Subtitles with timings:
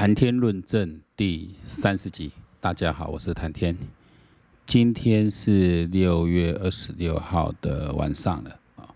[0.00, 3.76] 谈天论政第三十集，大家好，我是谈天。
[4.64, 8.88] 今天是六月二十六号的晚上了啊，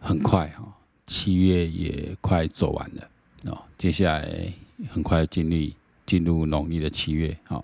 [0.00, 0.64] 很快哈，
[1.06, 3.08] 七月也快走完了
[3.52, 4.52] 哦，接下来
[4.90, 5.72] 很快进入
[6.04, 7.62] 进入农历的七月啊，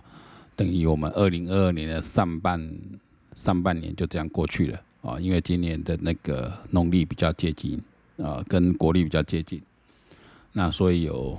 [0.54, 2.72] 等于我们二零二二年的上半
[3.34, 7.82] 上半年就这样过去了啊，因为今年的那个农历比较接近
[8.18, 9.60] 啊，跟国历比较接近。
[10.52, 11.36] 那所以有，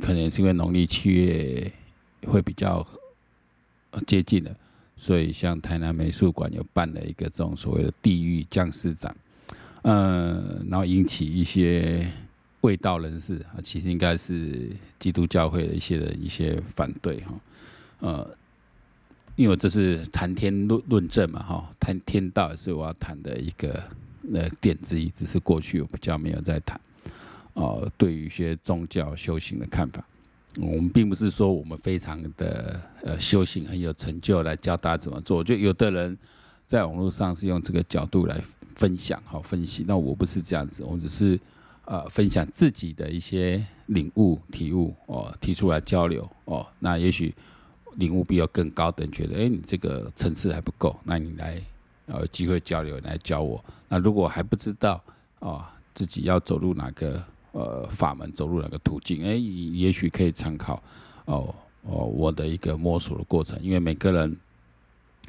[0.00, 1.70] 可能是因为农历七月
[2.26, 2.86] 会比较
[4.06, 4.56] 接近了，
[4.96, 9.14] 所以像台南美术馆有办了一个这种所谓的地狱僵尸展，
[9.82, 12.10] 嗯，然后引起一些
[12.62, 17.34] 卫道人士啊，其实应该是基督教会的一些人一些反对哈，
[18.00, 18.36] 呃，
[19.36, 23.82] 因为这是谈天论论证嘛哈，谈天道也是我要谈的一个
[24.32, 26.80] 呃点之一，只是过去我比较没有在谈。
[27.54, 30.04] 呃，对于一些宗教修行的看法，
[30.60, 35.42] 我们并不是说我们非常的呃修行很有成就来教大家怎么做。
[35.42, 36.18] 就有的人
[36.66, 38.40] 在网络上是用这个角度来
[38.74, 41.38] 分享好分析，那我不是这样子，我只是
[41.84, 46.66] 呃分享自己的一些领悟体悟哦，提出来交流哦。
[46.80, 47.32] 那也许
[47.94, 51.62] 领悟比较更高的人觉得，哎，你这个层次还不够，那你来
[52.06, 53.64] 呃机会交流来教我。
[53.88, 55.00] 那如果还不知道
[55.38, 57.22] 哦，自己要走入哪个？
[57.54, 59.24] 呃，法门走入哪个途径？
[59.24, 60.82] 哎、也许可以参考
[61.26, 63.56] 哦哦，我的一个摸索的过程。
[63.62, 64.36] 因为每个人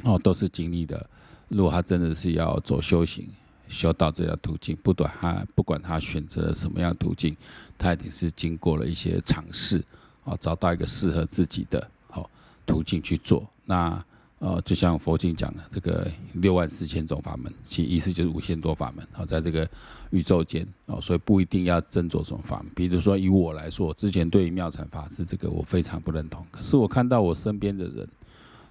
[0.02, 1.08] 哦都是经历的。
[1.50, 3.28] 如果他真的是要走修行、
[3.68, 7.38] 修道这条途径，不管他不管他选择了什么样途径，
[7.78, 9.84] 他一定是经过了一些尝试
[10.24, 12.28] 啊，找到一个适合自己的好
[12.66, 13.48] 途径去做。
[13.66, 14.04] 那。
[14.40, 19.08] 啊，就像佛经讲的这个六万四千种法门，其意思就是五千多法门。
[19.14, 19.68] 好，在这个
[20.10, 22.70] 宇宙间，哦，所以不一定要斟酌什么法门。
[22.76, 26.46] 比如说，以我来说，之前对于妙禅法师这个我非常不认同。
[26.52, 28.08] 可是我看到我身边的人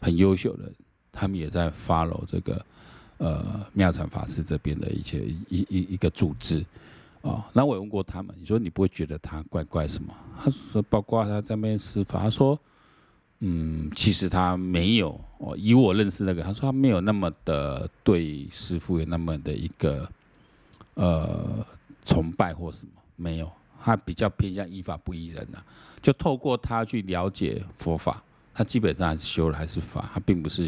[0.00, 0.70] 很优秀的，
[1.10, 2.64] 他们也在 follow 这个
[3.16, 6.62] 呃妙禅法师这边的一些一一一个组织。
[7.22, 10.14] 哦，那我也问过他们，你说你不会觉得他怪怪什么？
[10.38, 12.60] 他说，包括他在那边施法，他说。
[13.46, 20.08] 嗯，其实他没有哦，以我认识那个，他说他没有那么的对师父有那么的一个
[20.94, 21.66] 呃
[22.06, 23.52] 崇拜或什么，没有，
[23.82, 25.64] 他比较偏向依法不依人呐、啊，
[26.00, 28.22] 就透过他去了解佛法，
[28.54, 30.66] 他基本上还是修了还是法，他并不是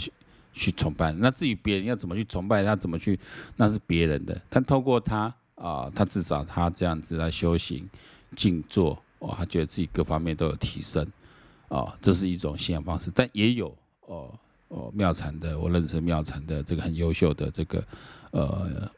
[0.53, 1.11] 去崇拜。
[1.13, 3.19] 那至于别人要怎么去崇拜他，怎么去，
[3.57, 4.39] 那是别人的。
[4.51, 7.89] 但透过他啊、他至少他这样子来修行
[8.35, 11.07] 静坐，哦，他觉得自己各方面都有提升。
[11.69, 14.33] 哦，这是一种信仰方式，但也有哦
[14.69, 17.85] 哦妙禅的，我认识妙禅的这个很优秀的这个
[18.31, 18.91] 呃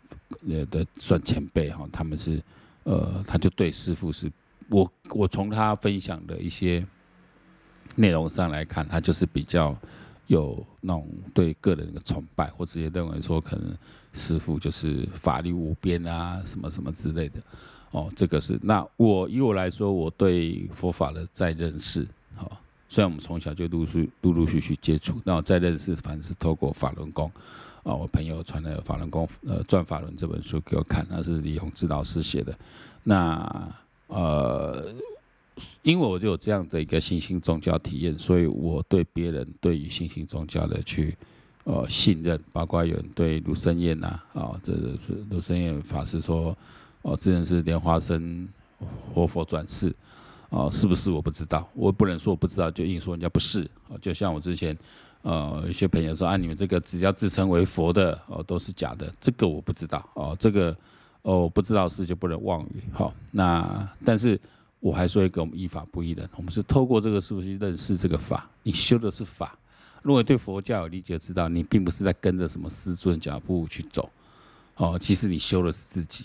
[0.46, 2.42] 呃的算前辈哈，他们是
[2.84, 4.30] 呃他就对师傅是，
[4.68, 6.86] 我我从他分享的一些
[7.96, 9.74] 内容上来看，他就是比较
[10.26, 13.74] 有那种对个人的崇拜，或直接认为说可能
[14.12, 17.40] 师傅就是法力无边啊，什么什么之类的
[17.92, 22.06] 哦，这个是那我以我来说，我对佛法的再认识。
[22.38, 27.30] 好，虽然我们从小就陆续陆陆续续接触，那我再认识，反正是透过法轮功
[27.82, 32.56] 啊，我朋友传了《法轮功》呃《转法轮》这本书给我看，那是李洪志老师写的。
[33.02, 33.68] 那
[34.06, 34.94] 呃，
[35.82, 41.16] 因为我就有这样的一个新兴宗教体验，所以我对别人对于新兴宗教的去
[41.64, 44.98] 呃信任，包括有人对卢胜彦呐啊，这是
[45.30, 46.56] 卢胜彦法师说
[47.02, 48.48] 哦，这人是莲花生
[49.12, 49.94] 活佛转世。
[50.50, 53.68] 哦，是不是我不知道，我不能说我不知道，就硬说人家不是。
[53.88, 54.76] 哦，就像我之前，
[55.22, 60.08] 呃，一些朋友说啊，你们这个只要自称为佛的，哦，都是假的，这个我不知道。
[60.14, 60.74] 哦，这个
[61.22, 62.82] 哦，不知道事就不能妄语。
[62.92, 64.40] 好，那但是
[64.80, 68.48] 我还说一个，我们依法不依人，我们是透过这个是不是认识这个法？
[68.62, 69.54] 你修的是法。
[70.00, 74.08] 如果对佛教有理解，知道你并不是在跟着什么师尊脚步去走。
[74.76, 76.24] 哦，其实你修的是自己。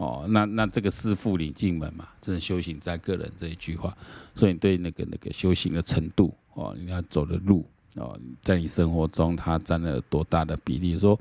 [0.00, 3.94] 哦，那那这个师父领进门嘛，这是修行在个人这一句话，
[4.34, 7.66] 所以你对那个那个修行的程度哦，你要走的路
[7.96, 10.98] 哦，在你生活中它占了多大的比例？
[10.98, 11.20] 说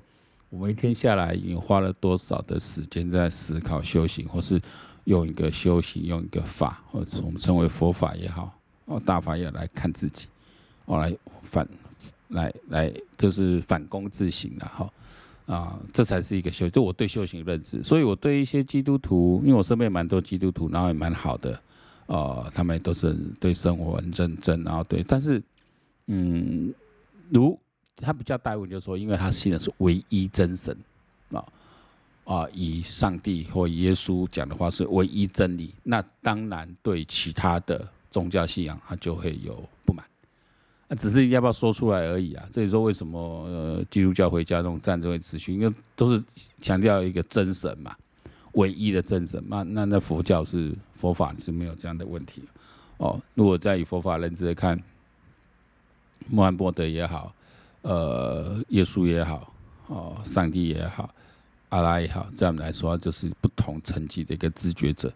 [0.50, 4.62] 我们一天下来，已经花了多少的时间在思考修行，或是
[5.04, 10.28] 用一个修行，用一个法，或者我们称为佛法也好，哦，大法也来看自己，
[10.86, 11.14] 哦，来
[11.44, 11.68] 反
[12.30, 14.90] 来来，就是反躬自省了哈。
[15.50, 17.84] 啊，这才是一个修，就我对修行认知。
[17.84, 21.60] 所以我对一些基督徒，因为我身边蛮多基督徒，然后也蛮好的，
[22.06, 25.42] 呃，他们都是对生活很认真，然后对，但是，
[26.06, 26.72] 嗯，
[27.32, 27.58] 如
[27.96, 30.78] 他比较大问就是说，因为他信的是唯一真神，
[31.32, 31.44] 啊
[32.26, 40.06] 啊，以上帝或耶稣讲的话是唯一真理，那当然对其他的宗教信仰，他就会有不满。
[40.92, 42.44] 那只是你要不要说出来而已啊。
[42.52, 46.22] 这里说为什么呃基督教回家那种战争会持续，因为都是
[46.62, 47.96] 强调一个真神嘛，
[48.54, 49.42] 唯一的真神。
[49.48, 52.42] 那那那佛教是佛法是没有这样的问题
[52.98, 53.22] 哦。
[53.36, 54.82] 如果再以佛法认知来看，
[56.28, 57.32] 穆罕默德也好，
[57.84, 59.54] 呃，耶稣也好，
[59.86, 61.14] 哦，上帝也好，
[61.70, 65.14] 阿拉也好，这样来说就是不同层级的一个知觉者。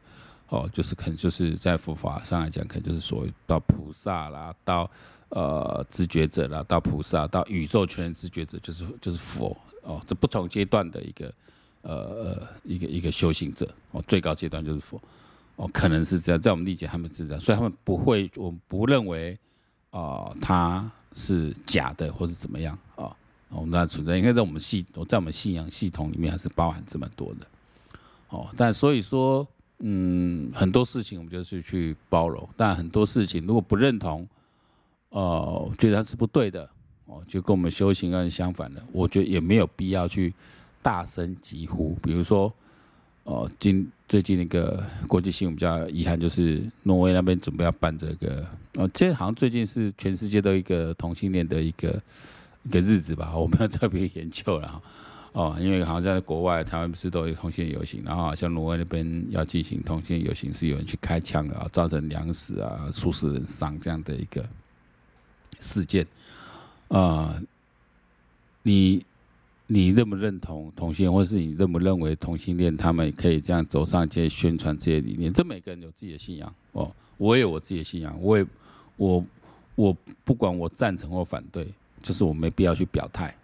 [0.49, 4.87] 哦，就是可能就是在佛法上来讲，可能就是所谓到菩萨啦，到
[5.35, 11.33] 呃知觉者啦，到菩萨，到宇宙全知觉者，就是就是佛哦，这不同阶段的一个
[11.81, 15.01] 呃一个一个修行者哦，最高阶段就是佛
[15.57, 19.37] 哦，可能是这样，在我们理解他们是这样，所以他们不会，我们不认为
[19.91, 23.15] 啊、他是假的或者怎么样啊、
[23.49, 27.47] 我们那存在，应该在我们系，在我们信仰系统里面还是包含这么多的
[28.29, 29.47] 哦，但所以说。
[29.85, 34.25] 嗯，很多事情我们就是去包容，但很多事情如果不认同，
[35.13, 36.67] 呃，觉得它是不对的，
[37.05, 40.33] 哦，就跟我们修行跟相反的，我觉得也没有必要去
[40.81, 41.95] 大声疾呼。
[42.01, 42.51] 比如说，
[43.23, 48.43] 哦，今最近那个国际新闻比较遗憾，就是挪威那边准备要办这个，
[48.73, 52.01] 哦，这好像最近是全世界都一个同性恋的一个
[52.63, 54.81] 一个日子吧，我没有特别研究了。
[55.33, 64.43] 哦，因为好像在国外，台湾不是都有同性游行，然后好像挪威那边要进行同性游行，是有人去开枪啊，造成两死啊，数十人伤这样的一个
[65.63, 66.05] 事件。
[66.89, 67.41] 啊、呃，
[68.61, 69.03] 你
[69.65, 75.33] 你认不认同同性，或是你认不认为同性恋他们可以这样走上街宣传这些理念？
[75.33, 78.45] 这每个人有自己的信仰哦，我也有我自己的信仰，我也
[78.97, 79.25] 我
[79.73, 81.67] 我不管我赞成或反对，
[82.03, 83.35] 就是我没必要去表态。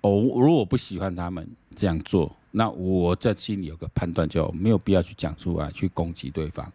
[0.00, 6.72] 哦，如果不喜欢他们这样做，那我在心里有个判断，就没有必要去讲出来，去攻击对方，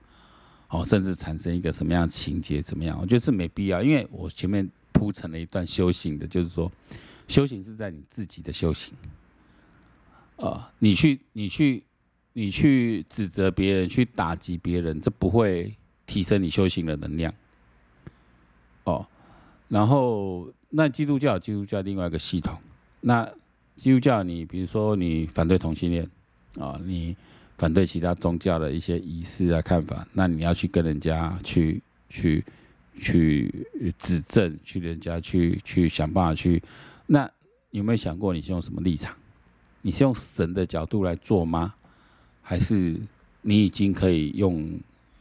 [0.72, 2.98] 哦，甚至产生一个什么样情节，怎么样？
[3.00, 6.72] 我觉得这没必要，因为我前面铺成了一段修行的，就是说，
[7.28, 8.94] 修行是在你自己的修行，
[10.38, 11.84] 啊，你去，你去，
[12.32, 15.76] 你去指责别人，去打击别人，这不会
[16.06, 17.34] 提升你修行的能量，
[18.86, 19.06] 哦，
[19.68, 22.58] 然后那基督教，基督教另外一个系统。
[23.02, 23.30] 那
[23.76, 26.10] 基督教，你比如说你反对同性恋
[26.58, 27.16] 啊，你
[27.62, 31.80] 反对其他宗教的一些仪式啊看法，那你要去跟人家去
[32.10, 32.44] 去
[32.98, 33.68] 去
[34.00, 36.60] 指证，去人家去去想办法去。
[37.06, 37.30] 那
[37.70, 39.16] 有没有想过你是用什么立场？
[39.84, 41.72] 你是用神的角度来做吗？
[42.42, 43.00] 还是
[43.44, 44.68] 你已经可以用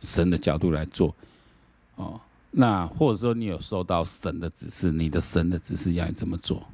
[0.01, 1.15] 神的角度来做？
[1.97, 2.19] 哦，
[2.51, 6.67] 那或者说你有受到神的指示，你的神的指示要你怎么做？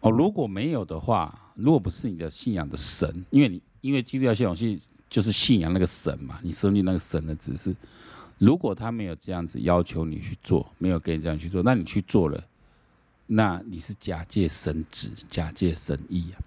[0.00, 7.76] 哦，如果没有的话，如果不是你的信仰的神，因为你因为基督教系统是就是信仰那个神嘛，你设立那个神的指示，
[8.38, 12.42] 如果他没有这样子要求你去做，没有给你这样去做，那你去做了，
[13.26, 16.40] 那你是假借神旨，假借神意啊，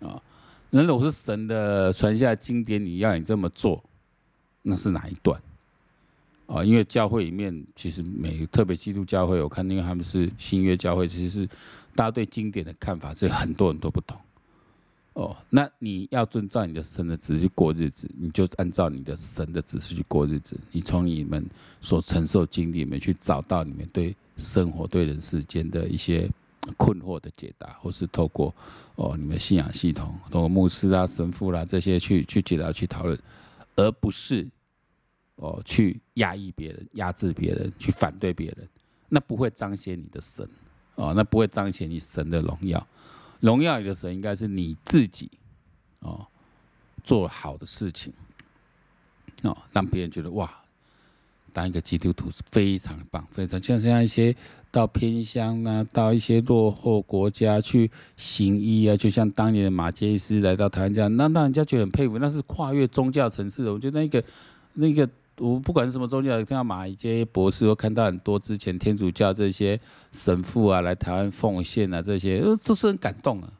[0.00, 0.22] 啊、哦，
[0.70, 3.84] 那如果是神的传下经典，你要你这么做，
[4.62, 5.38] 那是哪一段？
[6.46, 11.46] 啊，因为教会里面其实每特别基督教会，我看因为他们是新约教会，其实是
[11.94, 14.18] 大家对经典的看法，这很多人都不同。
[15.14, 20.58] 哦，那你要遵照你的神的旨去过日子，你就按照你的神的指示去过日子。
[20.70, 21.44] 你从你们
[21.80, 26.30] 所承受经历里面去找到你们对生活、对人世间的一些
[26.76, 28.54] 困惑的解答，或是透过
[28.96, 33.18] 哦你们信仰系统，通过牧师啊、神父啦、这些去去解答、去讨论，
[33.76, 34.46] 而不是。
[35.36, 38.68] 哦，去压抑别人、压制别人、去反对别人，
[39.08, 40.48] 那不会彰显你的神
[40.94, 42.86] 哦，那不会彰显你神的荣耀。
[43.44, 45.30] 荣耀你的神应该是你自己
[46.00, 46.26] 哦，
[47.04, 48.10] 做好的事情
[49.42, 50.50] 哦，让别人觉得哇，
[51.52, 54.34] 当一个基督徒是非常棒，非常像像一些
[54.70, 62.18] 到偏乡啊，到一些落后国家去行医啊，就像当年的马杰斯来到台湾这样，那让人家觉得很佩服。
[62.18, 64.24] 那是跨越宗教层次的，我觉得那个
[64.72, 65.06] 那个。
[65.38, 69.80] 我不管是什么宗教，看到马偕博士，我看到很多之前天主教这些
[70.12, 73.52] 神父啊来台湾奉献啊，这些都是很感动的。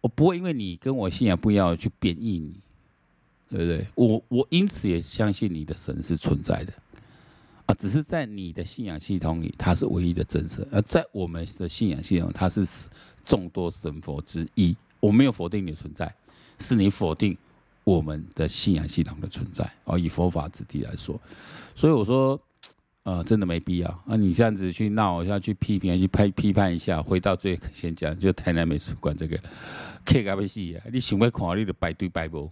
[0.00, 2.60] 我不会因为你跟我信仰不一样去贬义你，
[3.50, 3.86] 对不对？
[3.94, 6.72] 我我因此也相信你的神是存在的
[7.66, 12.66] 啊，只是在你的信仰系统里，他是唯一的真神；而在我们的信仰系统，他是
[13.24, 14.76] 众多神佛之一。
[15.00, 16.14] 我没有否定你的存在，
[16.58, 17.36] 是你否定。
[17.88, 21.18] 我们的信仰系统的存在，哦，以佛法之地来说，
[21.74, 22.38] 所以我说，
[23.04, 24.02] 呃，真的没必要。
[24.04, 29.38] 那、你这样子去闹，要去批评，去拍批判一下，回到最先讲，就台南美术馆这个，
[30.04, 30.84] 客家要死啊！
[30.92, 32.50] 你想要看，你就排队排无，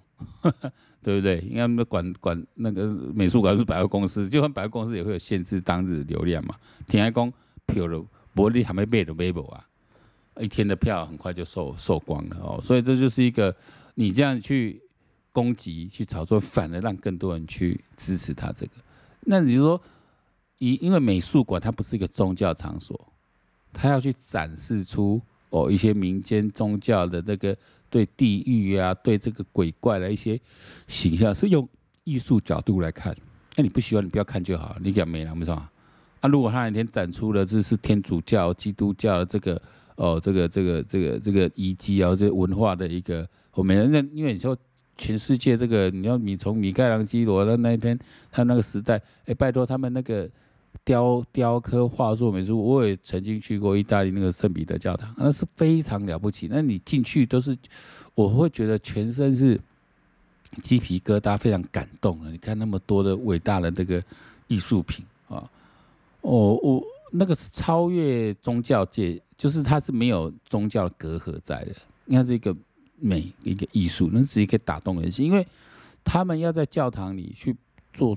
[1.05, 1.41] 对不对？
[1.41, 6.55] 因为他们管管那个美术馆是百货公司，就算百货公司也会有限制当日流量嘛。
[6.89, 7.33] 听讲讲
[7.67, 8.03] 票了，
[8.33, 9.63] 不你还没买都买不啊？
[10.41, 12.59] 一天的票很快就售售光了哦。
[12.65, 13.55] 所以这就是一个
[13.95, 14.81] 你这样去
[15.37, 18.73] 攻击、去炒作，反而让更多人去支持他这个。
[19.21, 19.79] 那你就说。
[20.59, 22.99] 因因为美术馆它不是一个宗教场所，
[23.75, 27.55] 它要去展示出哦一些民间宗教的那个
[27.91, 30.41] 对地狱啊、对这个鬼怪的一些
[30.89, 31.69] 形象，是用
[32.05, 33.15] 艺术角度来看。
[33.55, 35.71] 那你不喜欢，你不要看就好，你讲没了，没错啊。
[36.23, 39.61] 啊，如果他那天展出了这是天主教、基督教的这个
[39.97, 44.57] 哦这个这个这个这个遗迹啊，这文化的一个，我们那因为你说。
[44.99, 47.99] 全世界这个，你要你从米开朗基罗的那一篇，
[48.33, 50.29] 他那个时代，哎，拜托他们那个
[50.85, 56.49] 雕雕刻、画作、美术，我也曾经去过意大利那个圣彼得教堂，那是非常了不起。
[56.51, 57.57] 那你进去都是，
[58.15, 59.61] 我会觉得全身是
[60.63, 62.31] 鸡皮疙瘩，非常感动的。
[62.31, 64.03] 你看那么多的伟大的这个
[64.49, 65.45] 艺术品啊，
[66.23, 71.73] 哦，我那个是超越宗教界，就是它是没有宗教隔阂在的，
[72.07, 72.57] 应该是一个。
[72.99, 75.47] 美一个艺术，能直接可以打动人心，因为
[76.05, 77.55] 他们要在教堂里去
[77.93, 78.17] 做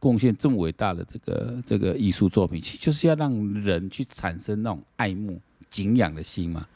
[0.00, 5.40] 贡献这么伟大的这个这个艺术作品，其实就是要让人去产生那种爱慕、
[5.70, 6.66] 敬仰的心嘛。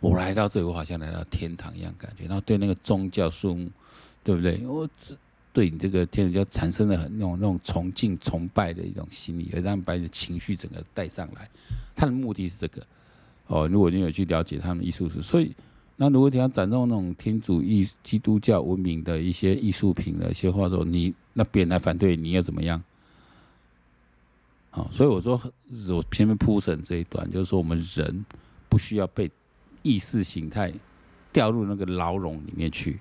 [0.00, 3.70] 我来到这里，我好像来到天堂一样感觉，然后对那个宗教树木，
[4.22, 4.60] 对不对？
[4.66, 4.88] 我
[5.52, 11.48] 对你这个天主教产生了很那种那种崇敬、崇拜的一种心理，而让把你的情绪整个带上来。
[11.94, 12.86] 他的目的是这个
[13.48, 13.68] 哦。
[13.68, 15.52] 如果你有去了解他们艺术史，所以。
[16.02, 22.82] 那如果你要展露那种天主义、基督教文明的一些艺术品的一些画作，你那别人来反对，你又怎么样？
[24.70, 25.40] 好，所以我说
[25.90, 28.26] 我前面铺陈这一段，就是说我们人
[28.68, 29.30] 不需要被
[29.82, 30.72] 意识形态
[31.32, 32.98] 掉入那个牢笼里面去。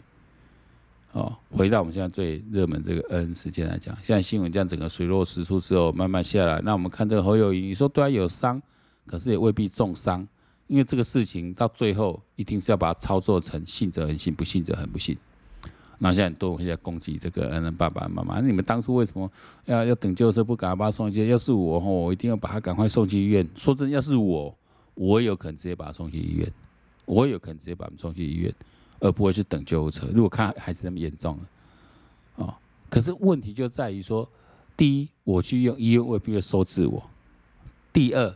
[1.14, 8.62] 哦，回到我们现在最热门这个恩事件来讲，现在新闻这样整个水落石出之后慢慢下来，那我们看这个侯友谊，你说对他有伤，
[9.08, 10.28] 可是也未必重伤。
[10.72, 15.18] 因为这个事情到最后一定是要把它操作成信则恒信，不信则恒不信。
[16.00, 19.30] 那现在很多人在攻击这个恩恩爸爸妈妈，你们当初为什么
[19.66, 21.28] 要要等救护车不赶快把他送去？
[21.28, 23.46] 要是我，我一定要把他赶快送去医院。
[23.58, 24.58] 说真，要是我，
[24.94, 26.50] 我有可能直接把他送去医院，
[27.04, 28.56] 我有可能直接把他们送去医院，
[29.02, 30.08] 而不会去等救护车。
[30.14, 31.44] 如果看孩子那么严重了，
[32.46, 32.56] 哦，
[32.90, 34.26] 可是问题就在于说，
[34.78, 37.04] 第一，我去用医院未必会收治我；
[37.92, 38.34] 第二。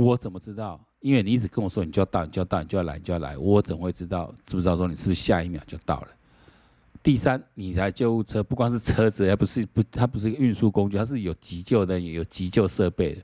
[0.00, 0.80] 我怎么知道？
[1.00, 3.36] 因为你一直跟我说，你就要到，你就要到，你就要来，你就要来。
[3.38, 4.32] 我怎么会知道？
[4.44, 6.08] 知不知道说你是不是下一秒就到了？
[7.02, 13.22] 第三，你来救护车不光是车子，而不是不，它不是一个运输工具，它是有急救的，有急救设备的。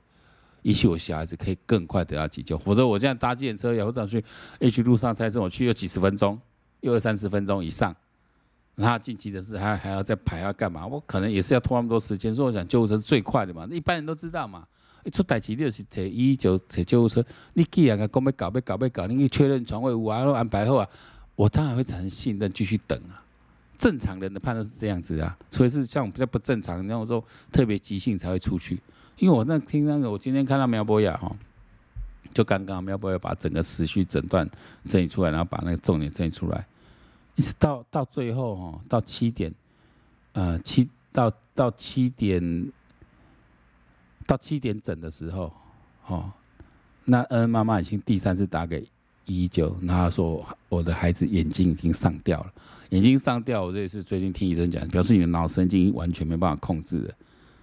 [0.61, 4.23] 也许我小孩子可以更快得到急救，否则我这样搭计程车，然后这样去
[4.59, 6.39] H 路上才我去有几十分钟，
[6.79, 7.93] 又二三十分钟以上。
[8.75, 10.87] 然后紧急的事还还要再排，要干嘛？
[10.87, 12.33] 我可能也是要拖那么多时间。
[12.33, 14.65] 所以我想救护车是最快的嘛，一般人都知道嘛。
[15.03, 17.23] 一出代志，你就是坐医就坐救护车。
[17.53, 20.87] 你既然讲要搞要搞要搞，你去确认床位有啊，都安排好啊，
[21.35, 23.21] 我当然会产生信任，继续等啊。
[23.77, 28.79] 正常人的判断是这样子啊，所以是像比较不正常，那种说特别急性才会出去。
[29.17, 31.35] 因为我那听那个，我今天看到苗博雅哈，
[32.33, 34.49] 就刚刚苗博雅把整个时序诊断
[34.87, 36.65] 整理出来，然后把那个重点整理出来，
[37.35, 39.53] 一直到到最后哈，到七点，
[40.31, 42.71] 呃七到到七点。
[44.25, 45.53] 到七点整的时候，
[46.07, 46.31] 哦，
[47.05, 48.81] 那恩妈妈已经第三次打给
[49.25, 52.53] 一一九，然后说我的孩子眼睛已经上吊了，
[52.89, 57.13] 眼睛上吊，我这也是最近听医生讲，表示你的脑神经完全没办法控制了，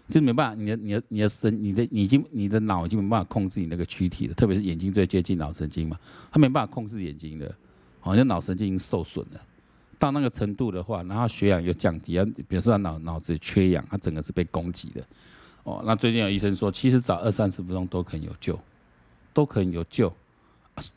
[0.08, 5.98] 就没办法，你的你的你的神，你的你已经你的脑已经没办法控制你那个躯体了，特别是眼睛最接近脑神经嘛，
[6.30, 7.54] 他没办法控制眼睛的，
[8.00, 9.40] 好像脑神经已经受损了，
[9.98, 15.04] 到那个程度的话，然后血氧又降低，比如说他脑脑子缺氧，他整个是被攻击的。
[15.70, 18.58] 哦，那最近有医生说，其实早二三十分钟都可能有救，
[19.32, 20.12] 都可能有救。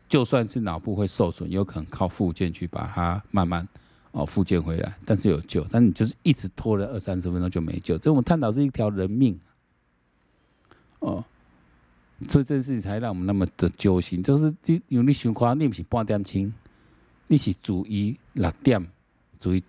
[0.10, 3.68] 就算是脑部会受损，有可能靠复健去把它慢慢
[4.12, 5.64] 哦复健回来，但是有救。
[5.70, 9.40] 但你就是一直拖了二三十分钟就没救，这我们探讨是一条人命。
[11.00, 11.24] 哦，
[12.30, 16.52] 所以这件事情才让我们那么的揪心，就是你因为你想看，你不是半点钟，
[17.28, 18.84] 你是主医六点，
[19.40, 19.64] 主医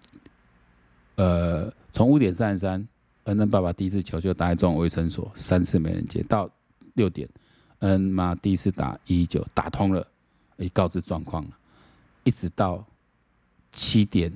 [1.16, 2.88] 呃从五点三十三。
[3.24, 6.22] 恩恩爸爸第一次求救打一中卫生所，三次没人接。
[6.24, 6.48] 到
[6.94, 7.28] 六点，
[7.80, 10.06] 恩妈第一次打一九打通了，
[10.58, 11.50] 已告知状况了。
[12.22, 12.84] 一直到
[13.72, 14.32] 七点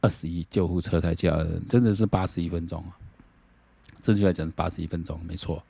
[0.00, 2.96] 二十一，救护车才叫恩，真的是八十一分钟啊！
[4.02, 5.62] 正确来讲是八十一分钟，没错。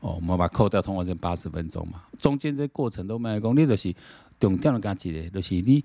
[0.00, 3.94] 哦，我们把扣掉通话线八十分钟嘛，中间这过程都没讲，你就是
[4.38, 5.82] 重点的讲几个，就是你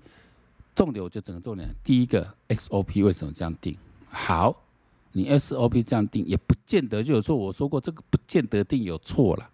[0.74, 1.68] 重点我就整个重点。
[1.82, 3.74] 第一个 SOP 为什么这样定？
[4.10, 4.54] 好，
[5.12, 7.36] 你 SOP 这样定也不见得就有错。
[7.36, 9.50] 我说过这个不见得定有错了。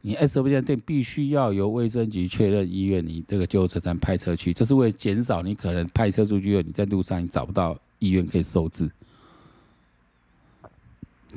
[0.00, 8.88] 你 SOP 这样定必须要由卫生局确认医院，你这个救护车站派车去，这是为了减少你可能派车出去后，你在路上你找不到医院可以收治。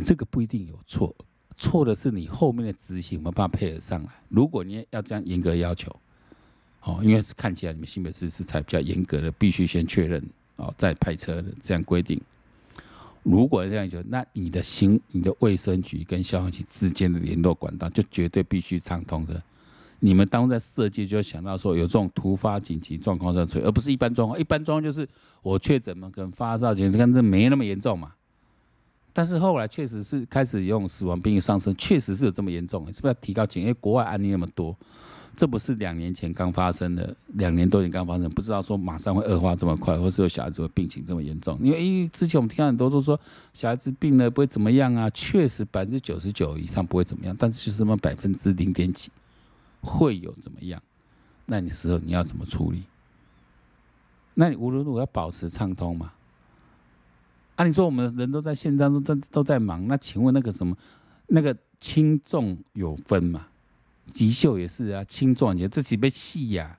[0.06, 1.14] 这个不一定有错，
[1.58, 4.10] 错的是你后面的执行没办法配合上来。
[4.30, 5.94] 如果你要这样严格要求，
[6.84, 10.24] 哦，因为看起来你们新北市是才比较严格的，必须先确认
[10.56, 12.22] 哦再派车的这样规定。
[13.24, 19.42] 如果这样就，那你的行、你的卫生局跟消防局之间的联络管道就绝对必须畅通的。
[20.00, 24.40] 你们当在设计就要想到说，有这种突发紧急状况在出，而不是一般状况。
[24.40, 25.08] 一般状况就是
[25.42, 28.14] 我确诊嘛，跟发烧，其实看这没那么严重嘛。
[29.12, 33.62] 但是后来确实是开始用死亡病例上升，确实是有这么严重，是不是要提高警？
[33.62, 34.74] 因为国外案例那么多。
[35.40, 41.58] 这不是两年前刚发生的，两年多前刚发生，不知道说马上会恶化这么快，或是有小孩子会病情这么严重。
[41.64, 43.18] 因为因为之前我们听到很多都说
[43.54, 49.10] 小孩子病了不会怎么样啊，确实百分之九十九以上不会怎么样，但是就是什么百分之零点几
[49.80, 50.82] 会有怎么样？
[51.46, 52.84] 那你时候你要怎么处理？
[54.34, 56.12] 那你无论如何要保持畅通嘛？
[57.56, 60.78] 按理说我们人都在线上都都在忙，那请问那个什么
[61.28, 63.48] 那个轻重有分嘛？
[64.10, 66.78] 急救也是啊，轻重也这几被细呀。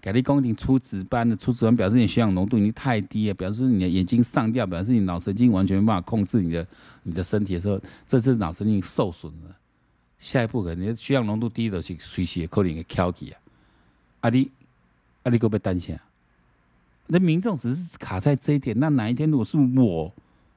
[0.00, 6.64] 给你讲，你初值班的初值班表示你血氧浓度已经太低了，表示你的眼睛上吊，表示你脑神经完全没办法控制你的
[7.02, 9.56] 你的身体的时候，这次脑神经受损了。
[10.20, 13.40] 下一步可能你的血氧浓度低的是随时可能会翘起啊。
[14.20, 14.48] 啊你
[15.24, 16.02] 啊你可别担心啊。
[17.08, 20.12] 那民众只是卡在这一点，那哪一天如果是我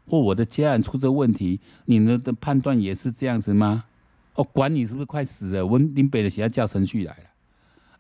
[0.08, 3.86] 或我的家人出这问题，你们的判断也是这样子吗？
[4.36, 7.24] 哦，管你是不是快死了，我林北的现在叫程序来了，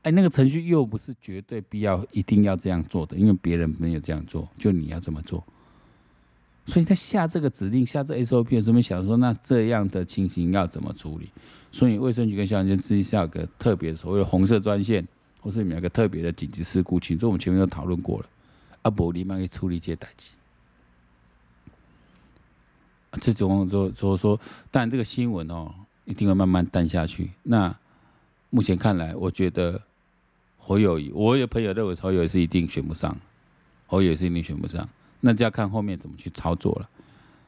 [0.04, 5.44] 哎，那个程序又不是绝对必要一定要这样做的，因为别人没有这样做，就你要这么做。
[6.68, 11.30] 所以他下这个指令，下这 SOP 的时候，想说那这样的情形要怎么处理？
[11.72, 15.06] 所以卫生局跟消防局之下有个特别所谓的红色专线，
[15.42, 18.26] 或是里面有个特别的紧急事故群，这我们前面都讨论过了。
[18.84, 20.30] 阿伯立马去处理这些代志。
[23.20, 24.40] 这种就就说，
[24.70, 25.74] 但这个新闻哦。
[26.06, 27.32] 一定会慢慢淡下去。
[27.44, 27.74] 那
[28.50, 29.82] 目前看来，我觉得
[30.58, 33.16] 侯友，我有朋友认为侯友是一定选不上，
[33.88, 34.88] 侯友是一定选不上。
[35.22, 36.90] 那就要看后面怎么去操作了。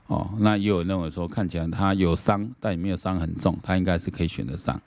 [0.07, 4.79] 哦，那也有人认为说，看起来他有伤，但也没有伤很重，他应该是可以选得上。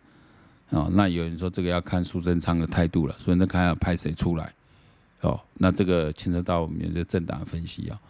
[0.71, 4.53] 哦，那有人说这个要看苏贞昌的态度了，所以那看要派谁出来。
[5.21, 8.01] 哦，那这个牵扯到我们的政党分析啊，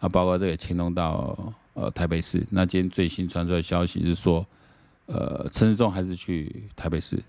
[0.00, 2.46] 啊，包括这个牵动到呃台北市。
[2.50, 4.46] 那今天最新传出来的消息是说。
[5.06, 7.22] 呃，陈世忠还是去台北市，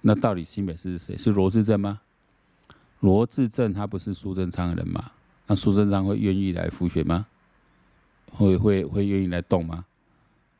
[0.00, 1.16] 那到底新北市是谁？
[1.16, 2.00] 是罗致政吗？
[3.00, 5.10] 罗致政他不是苏贞昌的人吗？
[5.46, 7.26] 那苏贞昌会愿意来复选吗？
[8.30, 9.84] 会会会愿意来动吗？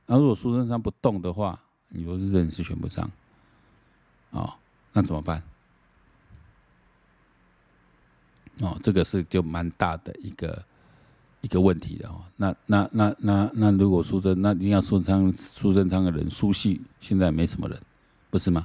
[0.06, 3.10] 那如果苏贞昌不动的话，你罗致政是选不上，
[4.30, 4.52] 哦，
[4.92, 5.42] 那怎么办？
[8.60, 10.62] 哦，这个是就蛮大的一个。
[11.42, 17.76] 一个问题的哦，那那那那那如果苏贞，那一定要苏昌苏贞昌的人，苏系现在没什么人，
[18.30, 18.64] 不是吗？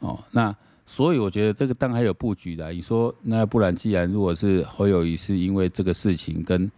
[0.00, 0.54] 哦，那
[0.86, 2.72] 所以我觉得这个当然还有布局的。
[2.72, 6.68] 你说那不然，既然如果是侯友谊是因为这个事情跟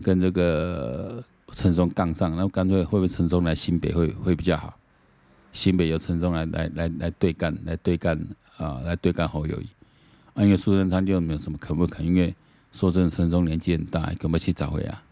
[0.00, 4.72] 跟这个陈松杠上，那干脆会不会陈松来新北会会比较好？
[5.52, 8.16] 新北由陈松来来来来对干来对干
[8.56, 9.66] 啊，来对干侯友谊
[10.34, 12.32] 啊，因为苏贞昌就没有什么可不可，因为。
[12.74, 15.02] 说真的，陈忠年纪很大，根本去找回啊！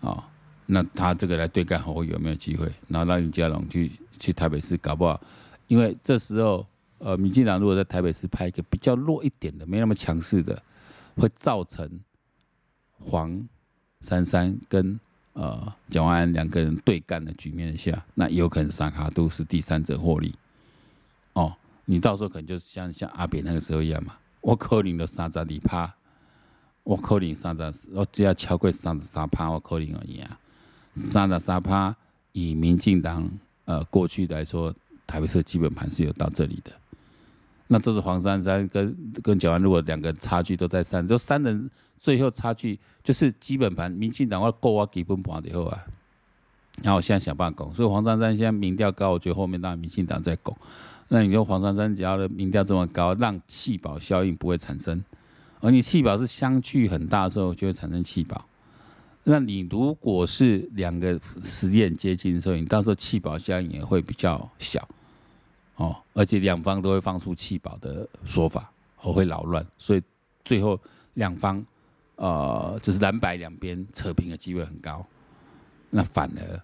[0.00, 0.24] 哦，
[0.64, 2.72] 那他这个来对干侯有没有机会？
[2.88, 5.20] 然后让林佳龙去去台北市搞不好，
[5.68, 6.66] 因为这时候
[6.96, 10.60] 呃，民进党如果在台北市派一个比较弱一点的，没那么强势的，
[11.16, 11.86] 会造成
[12.98, 13.46] 黄
[14.00, 14.98] 珊珊跟
[15.34, 20.34] 呃蒋万安两个人对干的局面下，那有可能三卡都是第三者获利。
[21.34, 25.94] 哦，你到时候可能就像像阿扁那个时候一样嘛，我扣你的三十二趴。
[26.82, 30.38] 我可能三十，我只要超过三十三趴，我可能而已啊。
[30.94, 31.94] 三十三趴，
[32.32, 33.28] 以民进党
[33.64, 34.74] 呃过去来说，
[35.06, 36.72] 台北市基本盘是有到这里的。
[37.68, 45.78] 那这是黄珊珊跟跟蒋万，如果两个差距都在三，就三人最后差距就是基本盘，民进党要过我基本盘以后啊。
[46.82, 50.56] 然后我现在想办法拱，所以黄珊珊现在民调高，我觉得后面当然民进党在拱。
[51.08, 55.04] 那你说黄珊珊只要的民调这么高，让弃保效应不会产生？
[55.60, 58.44] 而你气保是相距很大的时候，就会产生气保。
[59.24, 64.88] 那你如果是两个实验接近的时候，你到时候气保效应也会比较小，
[65.76, 68.70] 哦，而且两方都会放出气保的说法，
[69.02, 70.02] 我会扰乱，所以
[70.44, 70.80] 最后
[71.14, 71.64] 两方
[72.16, 75.06] 呃就是蓝白两边扯平的机会很高，
[75.90, 76.60] 那反而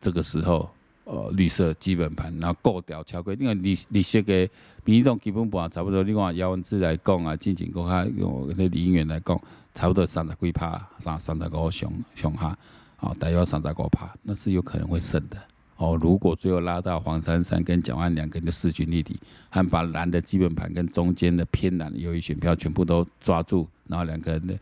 [0.00, 0.68] 这个时候。
[1.10, 4.48] 呃，绿色基本盘，然后过掉超过，因为利利息个
[4.84, 6.04] 比这种基本盘差不多。
[6.04, 9.36] 另外，姚文志来讲啊，进前讲下用那李英元来讲，
[9.74, 12.56] 差不多三十几趴，三三十五上上下，
[13.00, 15.36] 哦，大约三十五趴，那是有可能会胜的。
[15.78, 19.18] 哦，如果最后拉到黄珊珊跟蒋万两个人的势均力敌，
[19.48, 24.56] 还把蓝的基本盘跟中间的偏蓝的优异选票全部都抓住，然后两个人的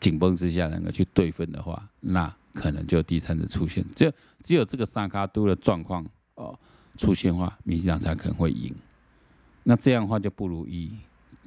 [0.00, 2.34] 紧绷之下，两个去对分的话，那。
[2.54, 4.12] 可能就第三者出现，只有
[4.42, 6.58] 只有这个萨卡都的状况哦
[6.96, 8.72] 出现的话，民进党才可能会赢。
[9.64, 10.92] 那这样的话就不如意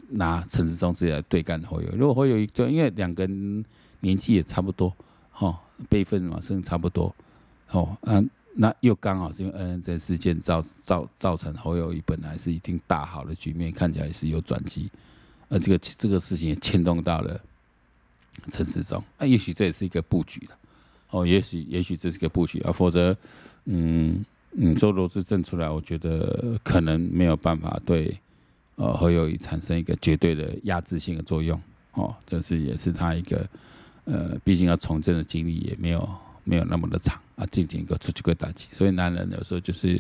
[0.10, 1.90] 拿陈时中自己来对干侯友。
[1.96, 3.66] 如果侯友宜对，因为两个人
[4.02, 4.94] 年纪也差不多，
[5.38, 7.16] 哦，辈分嘛，甚至差不多，
[7.72, 14.90] 哦，那那又刚好是因为恩恩这事件造造造成侯友宜本来是一定大好的局面，看起来是有转机，
[15.48, 17.40] 而这个这个事情也牵动到了
[18.52, 20.58] 陈时中，那也许这也是一个布局了。
[21.10, 23.16] 哦，也许也许这是个布局啊，否则，
[23.66, 28.18] 嗯，你做罗志正出来，我觉得可能没有办法对，
[28.76, 31.60] 呃，侯友宜产生一个绝对的压制性的作用。
[31.94, 33.50] 哦，这是也是他一个，
[34.06, 36.08] 呃，毕竟要从政的经历也没有
[36.44, 38.68] 没有那么的长啊，进行一个出去个打击。
[38.72, 40.00] 所以男人有时候就是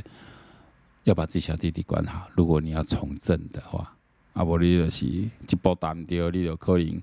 [1.05, 2.27] 要把自己小弟弟管好。
[2.35, 3.93] 如果你要从政的话，
[4.33, 5.29] 啊，不你就是一
[5.61, 7.01] 波打不掉，你就可能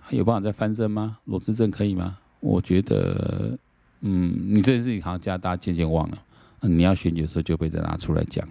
[0.00, 1.18] 还有办法再翻身吗？
[1.24, 2.18] 罗志正可以吗？
[2.44, 3.58] 我觉得，
[4.02, 6.22] 嗯，你这件事情好像家大家渐渐忘了，
[6.60, 8.46] 你要选举的时候就被再拿出来讲，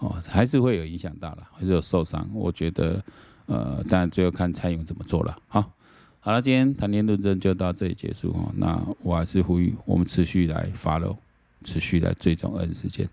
[0.00, 2.28] 哦，还是会有影响到了，还是有受伤。
[2.34, 3.00] 我觉得，
[3.46, 5.38] 呃，当然最后看蔡英文怎么做了。
[5.46, 5.70] 好，
[6.18, 8.52] 好了，今天谈天论政就到这里结束哦。
[8.56, 11.16] 那我还是呼吁我们持续来 follow，
[11.62, 13.08] 持续来追踪恩事件。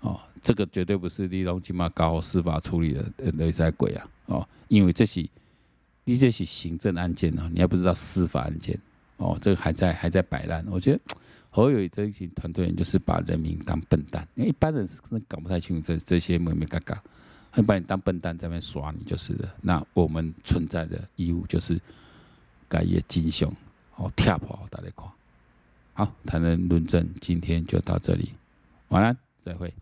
[0.00, 3.04] 哦，这个绝对不是立龙金马搞司法处理的
[3.36, 4.06] 雷在鬼啊！
[4.26, 5.26] 哦，因为这是
[6.04, 8.78] 你这是行政案件哦，你还不知道司法案件。
[9.16, 11.00] 哦，这个还在还在摆烂，我觉得
[11.50, 16.96] 侯友宜这一群团队人就是把人民当笨蛋，因为一般人是可能搞不太清楚这这些眉眉角角，
[17.52, 19.54] 会把你当笨蛋在那边耍你就是了。
[19.62, 21.80] 那我们存在的义务就是
[22.68, 23.50] 改业金雄，
[23.96, 25.06] 哦，跳跑大家看。
[25.92, 28.32] 好，谈谈论证，今天就到这里，
[28.88, 29.72] 晚安，再会。